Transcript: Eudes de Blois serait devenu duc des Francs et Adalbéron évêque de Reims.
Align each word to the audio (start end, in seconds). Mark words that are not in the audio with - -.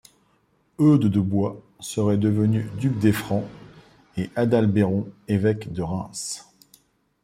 Eudes 0.79 1.09
de 1.09 1.19
Blois 1.19 1.61
serait 1.79 2.17
devenu 2.17 2.67
duc 2.79 2.97
des 2.97 3.11
Francs 3.11 3.45
et 4.17 4.31
Adalbéron 4.35 5.07
évêque 5.27 5.71
de 5.71 5.83
Reims. 5.83 6.51